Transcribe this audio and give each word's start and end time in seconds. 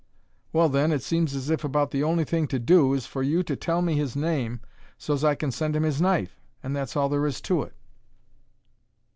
"Well, 0.51 0.67
then, 0.67 0.91
it 0.91 1.03
seems 1.03 1.35
as 1.35 1.51
if 1.51 1.63
about 1.63 1.91
the 1.91 2.01
only 2.03 2.23
thing 2.23 2.47
to 2.47 2.57
do 2.57 2.95
is 2.95 3.05
for 3.05 3.21
you 3.21 3.43
to 3.43 3.55
tell 3.55 3.83
me 3.83 3.93
his 3.93 4.15
name 4.15 4.59
so's 4.97 5.23
I 5.23 5.35
can 5.35 5.51
send 5.51 5.75
him 5.75 5.83
his 5.83 6.01
knife, 6.01 6.41
and 6.63 6.75
that's 6.75 6.95
all 6.97 7.07
there 7.07 7.27
is 7.27 7.39
to 7.41 7.61
it." 7.61 7.75